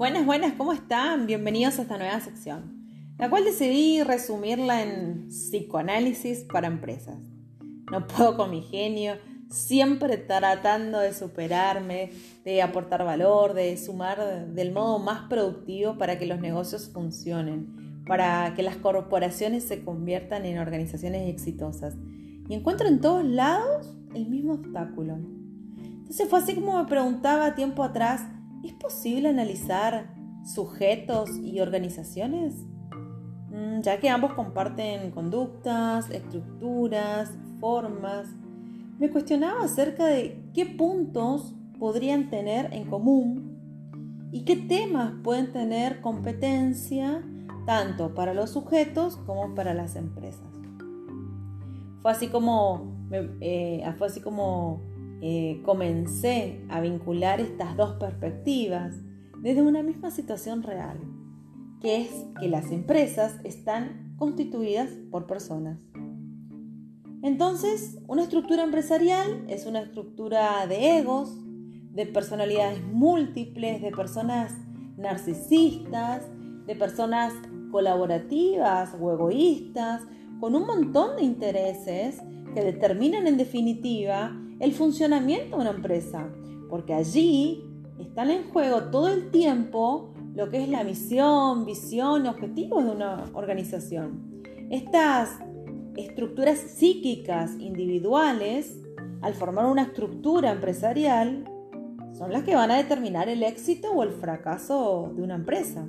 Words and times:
Buenas, 0.00 0.24
buenas, 0.24 0.54
¿cómo 0.54 0.72
están? 0.72 1.26
Bienvenidos 1.26 1.78
a 1.78 1.82
esta 1.82 1.98
nueva 1.98 2.18
sección, 2.20 2.86
la 3.18 3.28
cual 3.28 3.44
decidí 3.44 4.02
resumirla 4.02 4.82
en 4.82 5.28
psicoanálisis 5.28 6.46
para 6.50 6.68
empresas. 6.68 7.18
No 7.92 8.06
puedo 8.06 8.34
con 8.34 8.50
mi 8.50 8.62
genio, 8.62 9.16
siempre 9.50 10.16
tratando 10.16 11.00
de 11.00 11.12
superarme, 11.12 12.12
de 12.46 12.62
aportar 12.62 13.04
valor, 13.04 13.52
de 13.52 13.76
sumar 13.76 14.46
del 14.54 14.72
modo 14.72 15.00
más 15.00 15.28
productivo 15.28 15.98
para 15.98 16.18
que 16.18 16.24
los 16.24 16.40
negocios 16.40 16.88
funcionen, 16.88 18.02
para 18.06 18.54
que 18.54 18.62
las 18.62 18.76
corporaciones 18.76 19.64
se 19.64 19.84
conviertan 19.84 20.46
en 20.46 20.60
organizaciones 20.60 21.28
exitosas. 21.28 21.94
Y 22.48 22.54
encuentro 22.54 22.88
en 22.88 23.02
todos 23.02 23.22
lados 23.22 23.94
el 24.14 24.30
mismo 24.30 24.54
obstáculo. 24.54 25.18
Entonces 25.76 26.26
fue 26.26 26.38
así 26.38 26.54
como 26.54 26.78
me 26.78 26.88
preguntaba 26.88 27.54
tiempo 27.54 27.82
atrás, 27.82 28.22
¿Es 28.62 28.74
posible 28.74 29.28
analizar 29.28 30.14
sujetos 30.44 31.30
y 31.42 31.60
organizaciones? 31.60 32.54
Mm, 33.50 33.80
ya 33.80 33.98
que 33.98 34.08
ambos 34.08 34.34
comparten 34.34 35.10
conductas, 35.10 36.10
estructuras, 36.10 37.32
formas, 37.58 38.28
me 38.98 39.10
cuestionaba 39.10 39.64
acerca 39.64 40.06
de 40.06 40.50
qué 40.52 40.66
puntos 40.66 41.54
podrían 41.78 42.28
tener 42.28 42.72
en 42.74 42.84
común 42.84 44.28
y 44.30 44.44
qué 44.44 44.56
temas 44.56 45.14
pueden 45.24 45.52
tener 45.52 46.02
competencia 46.02 47.24
tanto 47.64 48.14
para 48.14 48.34
los 48.34 48.50
sujetos 48.50 49.16
como 49.16 49.54
para 49.54 49.72
las 49.72 49.96
empresas. 49.96 50.46
Fue 52.02 52.10
así 52.10 52.28
como, 52.28 53.08
eh, 53.10 53.82
fue 53.96 54.06
así 54.06 54.20
como 54.20 54.82
eh, 55.22 55.60
comencé 55.64 56.64
a 56.68 56.80
vincular 56.80 57.40
estas 57.40 57.76
dos 57.76 57.94
perspectivas 57.94 58.94
desde 59.42 59.62
una 59.62 59.82
misma 59.82 60.10
situación 60.10 60.62
real, 60.62 60.98
que 61.80 62.02
es 62.02 62.10
que 62.40 62.48
las 62.48 62.70
empresas 62.70 63.38
están 63.44 64.14
constituidas 64.16 64.88
por 65.10 65.26
personas. 65.26 65.78
Entonces, 67.22 67.98
una 68.08 68.22
estructura 68.22 68.62
empresarial 68.62 69.44
es 69.48 69.66
una 69.66 69.80
estructura 69.80 70.66
de 70.66 70.98
egos, 70.98 71.36
de 71.92 72.06
personalidades 72.06 72.82
múltiples, 72.82 73.82
de 73.82 73.90
personas 73.90 74.54
narcisistas, 74.96 76.26
de 76.66 76.76
personas 76.76 77.34
colaborativas 77.70 78.96
o 78.98 79.12
egoístas, 79.12 80.02
con 80.40 80.54
un 80.54 80.66
montón 80.66 81.16
de 81.16 81.24
intereses 81.24 82.22
que 82.54 82.64
determinan 82.64 83.26
en 83.26 83.36
definitiva 83.36 84.34
el 84.60 84.72
funcionamiento 84.72 85.56
de 85.56 85.62
una 85.62 85.70
empresa, 85.70 86.28
porque 86.68 86.94
allí 86.94 87.64
están 87.98 88.30
en 88.30 88.44
juego 88.50 88.84
todo 88.84 89.08
el 89.08 89.30
tiempo 89.30 90.12
lo 90.34 90.48
que 90.48 90.62
es 90.62 90.68
la 90.68 90.84
misión, 90.84 91.66
visión, 91.66 92.26
objetivos 92.26 92.84
de 92.84 92.90
una 92.90 93.24
organización. 93.34 94.42
Estas 94.70 95.38
estructuras 95.96 96.58
psíquicas 96.58 97.52
individuales, 97.58 98.78
al 99.22 99.34
formar 99.34 99.66
una 99.66 99.82
estructura 99.82 100.52
empresarial, 100.52 101.44
son 102.16 102.32
las 102.32 102.44
que 102.44 102.54
van 102.54 102.70
a 102.70 102.76
determinar 102.76 103.28
el 103.28 103.42
éxito 103.42 103.90
o 103.92 104.02
el 104.02 104.10
fracaso 104.10 105.12
de 105.14 105.22
una 105.22 105.34
empresa. 105.34 105.88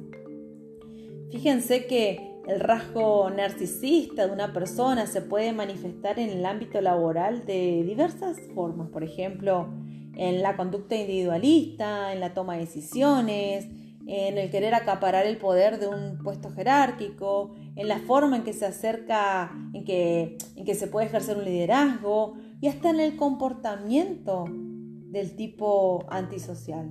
Fíjense 1.30 1.86
que 1.88 2.31
el 2.48 2.60
rasgo 2.60 3.30
narcisista 3.30 4.26
de 4.26 4.34
una 4.34 4.54
persona 4.54 5.06
se 5.06 5.22
puede 5.22 5.54
manifestar 5.54 6.20
en 6.20 6.30
el 6.30 6.46
ámbito 6.46 6.82
laboral 6.82 7.46
de 7.46 7.84
diversas 7.84 8.38
formas, 8.54 8.90
por 8.90 9.04
ejemplo, 9.04 9.70
en 10.16 10.42
la 10.42 10.58
conducta 10.58 10.96
individualista, 10.96 12.14
en 12.14 12.20
la 12.20 12.34
toma 12.34 12.56
de 12.56 12.62
decisiones, 12.62 13.68
en 14.08 14.38
el 14.38 14.50
querer 14.50 14.74
acaparar 14.74 15.26
el 15.26 15.38
poder 15.38 15.80
de 15.80 15.88
un 15.88 16.18
puesto 16.24 16.50
jerárquico, 16.52 17.52
en 17.76 17.88
la 17.88 18.00
forma 18.00 18.38
en 18.38 18.44
que 18.44 18.54
se 18.54 18.66
acerca, 18.66 19.52
en 19.74 19.86
que, 19.86 20.38
se 20.76 20.88
puede 20.88 21.08
ejercer 21.08 21.38
un 21.38 21.46
liderazgo 21.46 22.36
y 22.60 22.68
hasta 22.68 22.90
en 22.90 23.00
el 23.00 23.16
comportamiento 23.16 24.46
del 24.50 25.36
tipo 25.36 26.06
antisocial. 26.10 26.90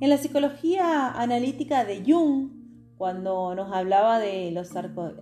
En 0.00 0.10
la 0.10 0.18
psicología 0.18 1.10
analítica 1.10 1.84
de 1.84 2.02
Jung, 2.06 2.55
cuando 2.96 3.54
nos 3.54 3.72
hablaba 3.72 4.18
de 4.18 4.50
los 4.52 4.74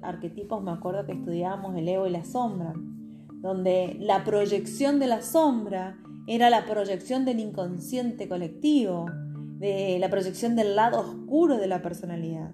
arquetipos, 0.02 0.62
me 0.62 0.70
acuerdo 0.70 1.06
que 1.06 1.12
estudiábamos 1.12 1.76
el 1.76 1.88
ego 1.88 2.06
y 2.06 2.10
la 2.10 2.24
sombra, 2.24 2.72
donde 3.40 3.96
la 4.00 4.24
proyección 4.24 5.00
de 5.00 5.08
la 5.08 5.22
sombra 5.22 5.98
era 6.26 6.50
la 6.50 6.64
proyección 6.64 7.24
del 7.24 7.40
inconsciente 7.40 8.28
colectivo, 8.28 9.06
de 9.58 9.98
la 9.98 10.08
proyección 10.08 10.56
del 10.56 10.76
lado 10.76 11.00
oscuro 11.00 11.56
de 11.56 11.66
la 11.66 11.82
personalidad. 11.82 12.52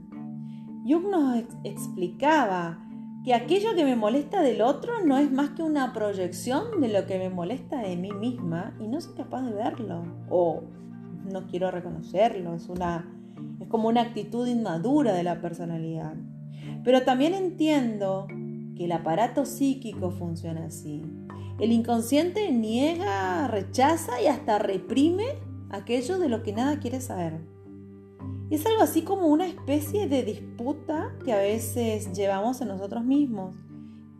Jung 0.86 1.10
nos 1.10 1.44
explicaba 1.64 2.78
que 3.25 3.34
aquello 3.34 3.75
que 3.75 3.84
me 3.84 3.97
molesta 3.97 4.41
del 4.41 4.62
otro 4.62 5.04
no 5.04 5.19
es 5.19 5.30
más 5.30 5.50
que 5.50 5.62
una 5.62 5.92
proyección 5.92 6.80
de 6.80 6.88
lo 6.88 7.06
que 7.06 7.19
me 7.19 7.28
molesta 7.28 7.80
de 7.80 7.97
mí 7.97 8.10
misma 8.12 8.75
y 8.80 8.88
no 8.88 9.00
soy 9.00 9.14
capaz 9.14 9.42
de 9.42 9.53
verlo 9.53 10.03
o 10.30 10.62
no 11.30 11.47
quiero 11.47 11.70
reconocerlo, 11.70 12.54
es 12.54 12.69
una 12.70 13.19
es 13.60 13.69
como 13.69 13.88
una 13.88 14.00
actitud 14.00 14.47
inmadura 14.47 15.12
de 15.12 15.22
la 15.22 15.41
personalidad. 15.41 16.15
Pero 16.82 17.03
también 17.03 17.34
entiendo 17.34 18.26
que 18.76 18.87
el 18.87 18.93
aparato 18.93 19.44
psíquico 19.44 20.10
funciona 20.10 20.66
así. 20.66 21.03
El 21.59 21.72
inconsciente 21.72 22.50
niega, 22.53 23.47
rechaza 23.48 24.21
y 24.22 24.26
hasta 24.26 24.59
reprime 24.59 25.26
aquello 25.69 26.19
de 26.19 26.31
lo 26.31 26.43
que 26.43 26.54
nada 26.54 26.81
quiere 26.81 27.03
saber. 27.03 27.38
Es 28.48 28.65
algo 28.66 28.82
así 28.82 29.03
como 29.03 29.26
una 29.26 29.47
especie 29.47 30.09
de 30.09 30.25
disputa 30.25 31.15
que 31.25 31.32
a 31.32 31.38
veces 31.38 32.12
llevamos 32.15 32.60
en 32.62 32.69
nosotros 32.69 33.04
mismos, 33.04 33.54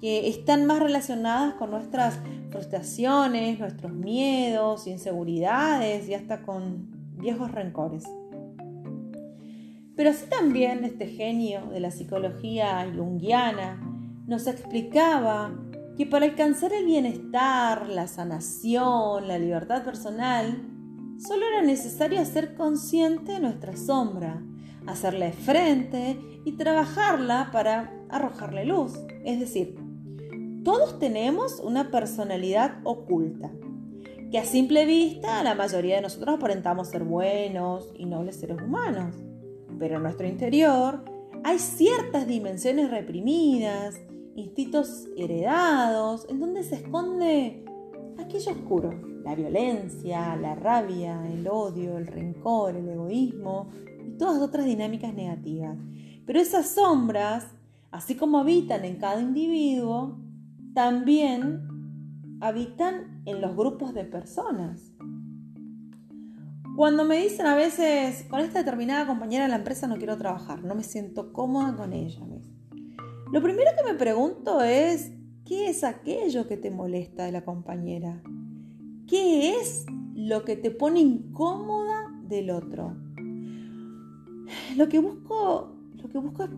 que 0.01 0.29
están 0.29 0.67
más 0.67 0.81
relacionadas 0.81 1.55
con 1.55 1.71
nuestras 1.71 2.21
frustraciones, 2.51 3.59
nuestros 3.59 3.93
miedos, 3.93 4.87
inseguridades 4.87 6.09
y 6.09 6.15
hasta 6.15 6.43
con 6.43 6.91
viejos 7.17 7.51
rencores. 7.53 8.05
Pero 10.01 10.13
así 10.13 10.25
también 10.31 10.83
este 10.83 11.09
genio 11.09 11.67
de 11.67 11.79
la 11.79 11.91
psicología 11.91 12.91
junguiana 12.97 13.79
nos 14.27 14.47
explicaba 14.47 15.53
que 15.99 16.07
para 16.07 16.25
alcanzar 16.25 16.73
el 16.73 16.87
bienestar, 16.87 17.87
la 17.87 18.07
sanación, 18.07 19.29
la 19.29 19.39
libertad 19.39 19.85
personal, 19.85 20.67
solo 21.19 21.45
era 21.47 21.61
necesario 21.61 22.25
ser 22.25 22.55
consciente 22.55 23.33
de 23.33 23.41
nuestra 23.41 23.77
sombra, 23.77 24.43
hacerle 24.87 25.33
frente 25.33 26.19
y 26.47 26.53
trabajarla 26.53 27.51
para 27.53 27.93
arrojarle 28.09 28.65
luz. 28.65 28.95
Es 29.27 29.39
decir, 29.39 29.75
todos 30.65 30.99
tenemos 30.99 31.61
una 31.61 31.91
personalidad 31.91 32.79
oculta, 32.85 33.51
que 34.31 34.39
a 34.39 34.47
simple 34.47 34.87
vista 34.87 35.45
la 35.45 35.55
mayoría 35.55 35.97
de 35.97 36.03
nosotros 36.03 36.37
aparentamos 36.37 36.89
ser 36.89 37.05
buenos 37.05 37.93
y 37.99 38.07
nobles 38.07 38.37
seres 38.37 38.63
humanos 38.63 39.15
pero 39.81 39.97
en 39.97 40.03
nuestro 40.03 40.29
interior 40.29 41.03
hay 41.43 41.59
ciertas 41.59 42.29
dimensiones 42.29 42.91
reprimidas, 42.91 43.99
instintos 44.37 45.09
heredados, 45.17 46.27
en 46.29 46.39
donde 46.39 46.63
se 46.63 46.77
esconde 46.77 47.65
aquello 48.19 48.53
oscuro, 48.53 48.91
la 49.25 49.35
violencia, 49.35 50.37
la 50.37 50.55
rabia, 50.55 51.27
el 51.33 51.49
odio, 51.49 51.97
el 51.97 52.07
rencor, 52.07 52.77
el 52.77 52.91
egoísmo 52.91 53.71
y 54.07 54.19
todas 54.19 54.41
otras 54.43 54.67
dinámicas 54.67 55.15
negativas. 55.15 55.79
Pero 56.27 56.39
esas 56.39 56.69
sombras, 56.69 57.49
así 57.91 58.17
como 58.17 58.39
habitan 58.39 58.85
en 58.85 58.97
cada 58.97 59.21
individuo, 59.21 60.19
también 60.75 62.39
habitan 62.41 63.23
en 63.25 63.41
los 63.41 63.57
grupos 63.57 63.95
de 63.95 64.05
personas. 64.05 64.90
Cuando 66.81 67.05
me 67.05 67.19
dicen 67.19 67.45
a 67.45 67.55
veces, 67.55 68.25
con 68.31 68.41
esta 68.41 68.61
determinada 68.61 69.07
compañera 69.07 69.45
de 69.45 69.51
la 69.51 69.57
empresa 69.57 69.87
no 69.87 69.99
quiero 69.99 70.17
trabajar, 70.17 70.65
no 70.65 70.75
me 70.75 70.83
siento 70.83 71.31
cómoda 71.31 71.77
con 71.77 71.93
ella. 71.93 72.23
Lo 73.31 73.43
primero 73.43 73.71
que 73.77 73.93
me 73.93 73.99
pregunto 73.99 74.63
es, 74.63 75.13
¿qué 75.45 75.69
es 75.69 75.85
aquello 75.85 76.49
que 76.49 76.57
te 76.57 76.71
molesta 76.71 77.25
de 77.25 77.33
la 77.33 77.45
compañera? 77.45 78.23
¿Qué 79.07 79.59
es 79.59 79.85
lo 80.15 80.47
que 80.47 80.57
te 80.57 80.71
pone 80.71 81.01
incómoda 81.01 82.19
del 82.23 82.51
otro? 82.51 82.97
Lo 84.75 84.89
que 84.89 85.01
busco, 85.01 85.77
lo 85.97 86.09
que 86.09 86.17
busco 86.17 86.45
es 86.45 86.51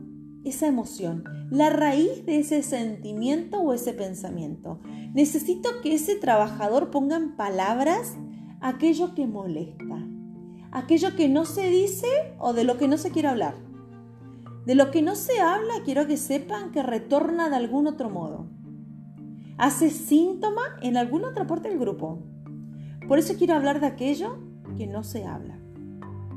esa 0.54 0.68
emoción, 0.68 1.24
la 1.50 1.70
raíz 1.70 2.24
de 2.26 2.38
ese 2.38 2.62
sentimiento 2.62 3.58
o 3.58 3.72
ese 3.72 3.92
pensamiento. 3.92 4.78
Necesito 5.14 5.68
que 5.82 5.94
ese 5.94 6.14
trabajador 6.14 6.92
ponga 6.92 7.16
en 7.16 7.34
palabras 7.34 8.16
aquello 8.60 9.16
que 9.16 9.26
molesta, 9.26 10.11
aquello 10.72 11.14
que 11.14 11.28
no 11.28 11.44
se 11.44 11.68
dice 11.68 12.06
o 12.38 12.54
de 12.54 12.64
lo 12.64 12.78
que 12.78 12.88
no 12.88 12.96
se 12.96 13.10
quiere 13.10 13.28
hablar. 13.28 13.54
De 14.66 14.74
lo 14.74 14.90
que 14.90 15.02
no 15.02 15.14
se 15.14 15.40
habla 15.40 15.74
quiero 15.84 16.06
que 16.06 16.16
sepan 16.16 16.72
que 16.72 16.82
retorna 16.82 17.50
de 17.50 17.56
algún 17.56 17.86
otro 17.86 18.10
modo. 18.10 18.46
Hace 19.58 19.90
síntoma 19.90 20.62
en 20.80 20.96
alguna 20.96 21.28
otra 21.28 21.46
parte 21.46 21.68
del 21.68 21.78
grupo. 21.78 22.18
Por 23.06 23.18
eso 23.18 23.34
quiero 23.36 23.54
hablar 23.54 23.80
de 23.80 23.86
aquello 23.86 24.38
que 24.76 24.86
no 24.86 25.04
se 25.04 25.24
habla. 25.24 25.58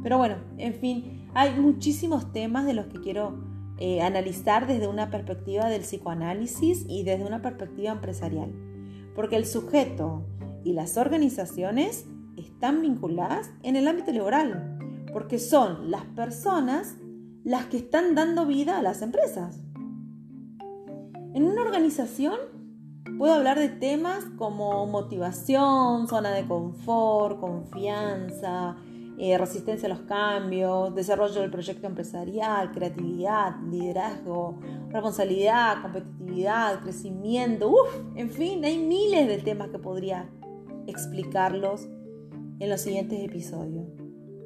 Pero 0.03 0.17
bueno, 0.17 0.35
en 0.57 0.73
fin, 0.75 1.27
hay 1.33 1.59
muchísimos 1.59 2.31
temas 2.31 2.65
de 2.65 2.73
los 2.73 2.87
que 2.87 2.99
quiero 2.99 3.39
eh, 3.77 4.01
analizar 4.01 4.67
desde 4.67 4.87
una 4.87 5.09
perspectiva 5.09 5.69
del 5.69 5.81
psicoanálisis 5.81 6.85
y 6.87 7.03
desde 7.03 7.25
una 7.25 7.41
perspectiva 7.41 7.91
empresarial. 7.91 8.51
Porque 9.15 9.37
el 9.37 9.45
sujeto 9.45 10.25
y 10.63 10.73
las 10.73 10.97
organizaciones 10.97 12.05
están 12.37 12.81
vinculadas 12.81 13.51
en 13.63 13.75
el 13.75 13.87
ámbito 13.87 14.11
laboral, 14.11 14.77
porque 15.13 15.39
son 15.39 15.91
las 15.91 16.05
personas 16.05 16.95
las 17.43 17.65
que 17.65 17.77
están 17.77 18.15
dando 18.15 18.45
vida 18.45 18.77
a 18.77 18.81
las 18.81 19.01
empresas. 19.01 19.61
En 21.33 21.43
una 21.43 21.61
organización 21.61 22.37
puedo 23.17 23.33
hablar 23.33 23.59
de 23.59 23.69
temas 23.69 24.25
como 24.37 24.85
motivación, 24.87 26.07
zona 26.07 26.31
de 26.31 26.45
confort, 26.47 27.39
confianza, 27.39 28.75
eh, 29.17 29.37
resistencia 29.37 29.87
a 29.87 29.89
los 29.89 30.01
cambios, 30.01 30.93
desarrollo 30.93 31.39
del 31.41 31.51
proyecto 31.51 31.87
empresarial, 31.87 32.71
creatividad, 32.71 33.55
liderazgo, 33.69 34.59
responsabilidad, 34.89 35.81
competitividad, 35.81 36.81
crecimiento, 36.81 37.69
uff, 37.69 37.95
en 38.15 38.29
fin, 38.29 38.65
hay 38.65 38.77
miles 38.77 39.27
de 39.27 39.37
temas 39.37 39.69
que 39.69 39.79
podría 39.79 40.29
explicarlos 40.87 41.87
en 42.59 42.69
los 42.69 42.81
siguientes 42.81 43.23
episodios. 43.23 43.87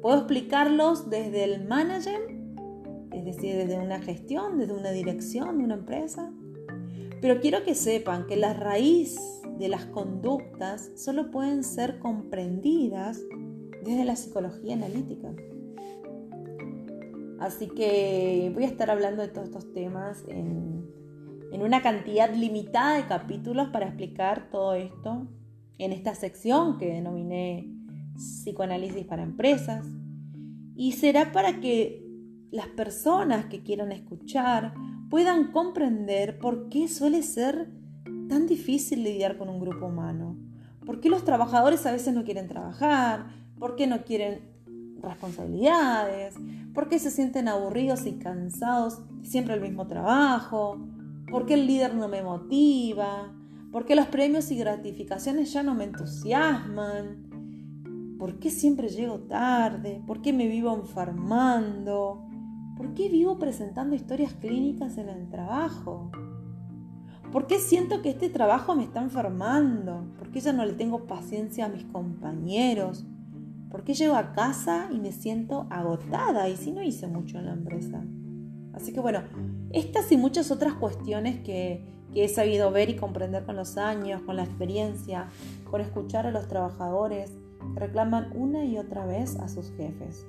Puedo 0.02 0.18
explicarlos 0.18 1.10
desde 1.10 1.44
el 1.44 1.66
management, 1.66 2.58
es 3.12 3.24
decir, 3.24 3.56
desde 3.56 3.78
una 3.78 4.00
gestión, 4.00 4.58
desde 4.58 4.72
una 4.72 4.90
dirección 4.90 5.58
de 5.58 5.64
una 5.64 5.74
empresa, 5.74 6.32
pero 7.20 7.40
quiero 7.40 7.62
que 7.64 7.74
sepan 7.74 8.26
que 8.26 8.36
la 8.36 8.54
raíz 8.54 9.18
de 9.58 9.68
las 9.68 9.84
conductas 9.86 10.90
solo 10.96 11.30
pueden 11.30 11.64
ser 11.64 11.98
comprendidas 11.98 13.20
desde 13.84 14.04
la 14.04 14.16
psicología 14.16 14.74
analítica. 14.74 15.34
Así 17.40 17.68
que 17.68 18.50
voy 18.54 18.64
a 18.64 18.66
estar 18.66 18.90
hablando 18.90 19.22
de 19.22 19.28
todos 19.28 19.48
estos 19.48 19.72
temas 19.72 20.24
en, 20.28 20.88
una 21.52 21.82
cantidad 21.82 22.32
limitada 22.34 22.96
de 22.96 23.06
capítulos 23.06 23.68
para 23.68 23.86
explicar 23.86 24.50
todo 24.50 24.74
esto 24.74 25.26
en 25.78 25.92
esta 25.92 26.14
sección 26.14 26.78
que 26.78 26.86
denominé 26.86 27.70
psicoanálisis 28.20 29.04
para 29.06 29.22
empresas. 29.22 29.86
Y 30.74 30.92
será 30.92 31.32
para 31.32 31.60
que 31.60 32.06
las 32.50 32.68
personas 32.68 33.46
que 33.46 33.62
quieran 33.62 33.92
escuchar 33.92 34.74
puedan 35.08 35.52
comprender 35.52 36.38
por 36.38 36.68
qué 36.68 36.88
suele 36.88 37.22
ser 37.22 37.68
tan 38.28 38.46
difícil 38.46 39.02
lidiar 39.02 39.36
con 39.36 39.48
un 39.48 39.60
grupo 39.60 39.86
humano. 39.86 40.36
¿Por 40.86 41.00
qué 41.00 41.08
los 41.08 41.24
trabajadores 41.24 41.84
a 41.86 41.92
veces 41.92 42.14
no 42.14 42.24
quieren 42.24 42.48
trabajar? 42.48 43.26
¿Por 43.58 43.76
qué 43.76 43.86
no 43.86 44.04
quieren 44.04 44.40
responsabilidades? 45.02 46.34
¿Por 46.74 46.88
qué 46.88 46.98
se 46.98 47.10
sienten 47.10 47.48
aburridos 47.48 48.06
y 48.06 48.12
cansados 48.12 49.00
siempre 49.22 49.54
el 49.54 49.60
mismo 49.60 49.86
trabajo? 49.86 50.78
¿Por 51.30 51.46
qué 51.46 51.54
el 51.54 51.66
líder 51.66 51.94
no 51.94 52.08
me 52.08 52.22
motiva? 52.22 53.32
¿Por 53.72 53.84
qué 53.84 53.94
los 53.94 54.06
premios 54.06 54.50
y 54.50 54.56
gratificaciones 54.56 55.52
ya 55.52 55.62
no 55.62 55.74
me 55.74 55.84
entusiasman? 55.84 57.29
¿Por 58.20 58.38
qué 58.38 58.50
siempre 58.50 58.90
llego 58.90 59.20
tarde? 59.20 60.02
¿Por 60.06 60.20
qué 60.20 60.34
me 60.34 60.46
vivo 60.46 60.74
enfermando? 60.74 62.22
¿Por 62.76 62.92
qué 62.92 63.08
vivo 63.08 63.38
presentando 63.38 63.96
historias 63.96 64.34
clínicas 64.34 64.98
en 64.98 65.08
el 65.08 65.30
trabajo? 65.30 66.10
¿Por 67.32 67.46
qué 67.46 67.58
siento 67.58 68.02
que 68.02 68.10
este 68.10 68.28
trabajo 68.28 68.74
me 68.74 68.84
está 68.84 69.00
enfermando? 69.00 70.04
¿Por 70.18 70.30
qué 70.30 70.40
ya 70.40 70.52
no 70.52 70.66
le 70.66 70.74
tengo 70.74 71.06
paciencia 71.06 71.64
a 71.64 71.70
mis 71.70 71.84
compañeros? 71.84 73.06
¿Por 73.70 73.84
qué 73.84 73.94
llego 73.94 74.16
a 74.16 74.32
casa 74.32 74.90
y 74.92 74.98
me 74.98 75.12
siento 75.12 75.66
agotada 75.70 76.50
y 76.50 76.58
si 76.58 76.72
no 76.72 76.82
hice 76.82 77.06
mucho 77.06 77.38
en 77.38 77.46
la 77.46 77.54
empresa? 77.54 78.04
Así 78.74 78.92
que 78.92 79.00
bueno, 79.00 79.22
estas 79.70 80.12
y 80.12 80.18
muchas 80.18 80.50
otras 80.50 80.74
cuestiones 80.74 81.40
que, 81.40 81.88
he 82.14 82.28
sabido 82.28 82.70
ver 82.70 82.90
y 82.90 82.96
comprender 82.96 83.46
con 83.46 83.56
los 83.56 83.78
años, 83.78 84.20
con 84.22 84.36
la 84.36 84.42
experiencia, 84.42 85.28
con 85.70 85.80
escuchar 85.80 86.26
a 86.26 86.32
los 86.32 86.48
trabajadores 86.48 87.32
reclaman 87.74 88.30
una 88.34 88.64
y 88.64 88.78
otra 88.78 89.06
vez 89.06 89.36
a 89.36 89.48
sus 89.48 89.70
jefes. 89.72 90.26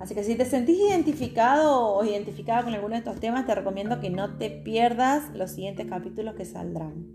Así 0.00 0.14
que 0.14 0.22
si 0.22 0.36
te 0.36 0.44
sentís 0.44 0.78
identificado 0.78 1.94
o 1.94 2.04
identificada 2.04 2.62
con 2.62 2.72
alguno 2.72 2.94
de 2.94 3.00
estos 3.00 3.18
temas, 3.18 3.46
te 3.46 3.54
recomiendo 3.54 4.00
que 4.00 4.10
no 4.10 4.36
te 4.36 4.50
pierdas 4.50 5.34
los 5.34 5.50
siguientes 5.50 5.86
capítulos 5.86 6.34
que 6.34 6.44
saldrán. 6.44 7.06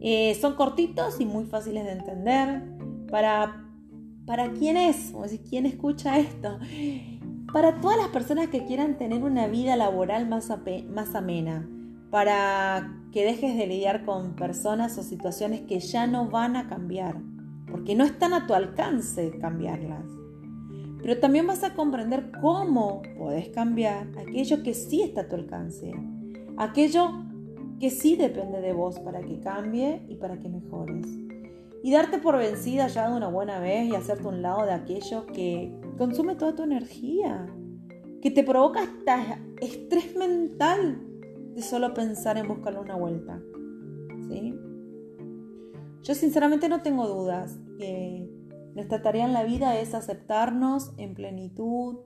Eh, 0.00 0.34
son 0.34 0.54
cortitos 0.54 1.20
y 1.20 1.24
muy 1.24 1.46
fáciles 1.46 1.84
de 1.84 1.92
entender. 1.92 2.62
Para 3.10 3.64
¿Para 4.26 4.52
quién 4.52 4.76
es? 4.76 5.12
¿quién 5.48 5.66
escucha 5.66 6.18
esto? 6.18 6.58
Para 7.52 7.80
todas 7.80 7.98
las 7.98 8.08
personas 8.08 8.48
que 8.48 8.64
quieran 8.64 8.96
tener 8.96 9.22
una 9.22 9.46
vida 9.48 9.76
laboral 9.76 10.26
más, 10.26 10.50
más 10.88 11.14
amena, 11.14 11.68
para 12.10 13.02
que 13.12 13.24
dejes 13.24 13.56
de 13.56 13.66
lidiar 13.66 14.04
con 14.04 14.34
personas 14.34 14.96
o 14.96 15.02
situaciones 15.02 15.60
que 15.62 15.78
ya 15.78 16.06
no 16.06 16.30
van 16.30 16.56
a 16.56 16.68
cambiar, 16.68 17.20
porque 17.70 17.94
no 17.94 18.04
están 18.04 18.32
a 18.34 18.46
tu 18.46 18.54
alcance 18.54 19.38
cambiarlas. 19.40 20.04
Pero 21.02 21.18
también 21.20 21.46
vas 21.46 21.62
a 21.64 21.74
comprender 21.74 22.30
cómo 22.40 23.02
podés 23.18 23.48
cambiar 23.50 24.08
aquello 24.18 24.62
que 24.62 24.74
sí 24.74 25.02
está 25.02 25.22
a 25.22 25.28
tu 25.28 25.36
alcance, 25.36 25.92
aquello 26.56 27.10
que 27.78 27.90
sí 27.90 28.16
depende 28.16 28.60
de 28.60 28.72
vos 28.72 28.98
para 29.00 29.20
que 29.20 29.40
cambie 29.40 30.02
y 30.08 30.16
para 30.16 30.38
que 30.38 30.48
mejores 30.48 31.06
y 31.84 31.90
darte 31.90 32.16
por 32.16 32.38
vencida 32.38 32.86
ya 32.86 33.10
de 33.10 33.14
una 33.14 33.28
buena 33.28 33.60
vez 33.60 33.86
y 33.86 33.94
hacerte 33.94 34.26
un 34.26 34.40
lado 34.40 34.64
de 34.64 34.72
aquello 34.72 35.26
que 35.26 35.70
consume 35.98 36.34
toda 36.34 36.54
tu 36.54 36.62
energía, 36.62 37.46
que 38.22 38.30
te 38.30 38.42
provoca 38.42 38.80
hasta 38.80 39.38
estrés 39.60 40.16
mental 40.16 40.98
de 41.54 41.60
solo 41.60 41.92
pensar 41.92 42.38
en 42.38 42.48
buscarle 42.48 42.80
una 42.80 42.96
vuelta. 42.96 43.38
¿Sí? 44.30 44.58
Yo 46.04 46.14
sinceramente 46.14 46.68
no 46.68 46.82
tengo 46.82 47.08
dudas 47.08 47.58
que 47.78 48.28
nuestra 48.74 49.00
tarea 49.00 49.24
en 49.24 49.32
la 49.32 49.42
vida 49.42 49.80
es 49.80 49.94
aceptarnos 49.94 50.92
en 50.98 51.14
plenitud, 51.14 51.96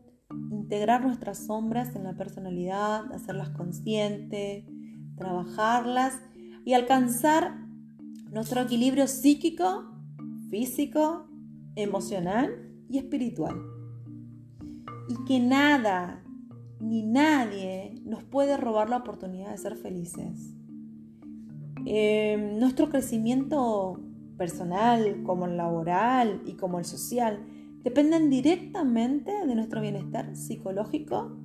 integrar 0.52 1.04
nuestras 1.04 1.46
sombras 1.46 1.96
en 1.96 2.04
la 2.04 2.14
personalidad, 2.16 3.12
hacerlas 3.12 3.50
conscientes, 3.50 4.64
trabajarlas 5.16 6.14
y 6.64 6.74
alcanzar 6.74 7.58
nuestro 8.30 8.60
equilibrio 8.60 9.08
psíquico, 9.08 9.90
físico, 10.48 11.26
emocional 11.74 12.50
y 12.88 12.98
espiritual. 12.98 13.56
Y 15.08 15.24
que 15.24 15.40
nada 15.40 16.22
ni 16.78 17.02
nadie 17.02 18.00
nos 18.04 18.22
puede 18.22 18.56
robar 18.56 18.90
la 18.90 18.98
oportunidad 18.98 19.50
de 19.50 19.58
ser 19.58 19.74
felices. 19.74 20.54
Em, 21.90 22.58
nuestro 22.58 22.90
crecimiento 22.90 23.98
personal, 24.36 25.22
como 25.22 25.46
el 25.46 25.56
laboral 25.56 26.42
y 26.44 26.52
como 26.52 26.78
el 26.78 26.84
social, 26.84 27.46
dependen 27.82 28.28
directamente 28.28 29.32
de 29.46 29.54
nuestro 29.54 29.80
bienestar 29.80 30.36
psicológico 30.36 31.38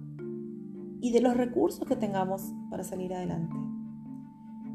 y 1.00 1.14
de 1.14 1.22
los 1.22 1.38
recursos 1.38 1.88
que 1.88 1.96
tengamos 1.96 2.42
para 2.70 2.84
salir 2.84 3.14
adelante. 3.14 3.56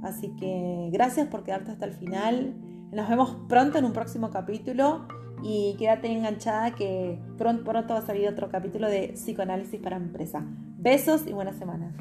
Así 0.02 0.34
que 0.36 0.88
gracias 0.90 1.28
por 1.28 1.44
quedarte 1.44 1.72
hasta 1.72 1.84
el 1.84 1.92
final. 1.92 2.54
Nos 2.90 3.06
vemos 3.06 3.36
pronto 3.46 3.76
en 3.76 3.84
un 3.84 3.92
próximo 3.92 4.30
capítulo 4.30 5.06
y 5.42 5.76
quédate 5.78 6.10
enganchada 6.10 6.74
que 6.76 7.20
pronto, 7.36 7.64
pronto 7.64 7.92
va 7.92 8.00
a 8.00 8.06
salir 8.06 8.26
otro 8.26 8.48
capítulo 8.48 8.88
de 8.88 9.08
psicoanálisis 9.08 9.78
para 9.80 9.98
empresa. 9.98 10.46
Besos 10.78 11.26
y 11.26 11.34
buena 11.34 11.52
semana. 11.52 11.94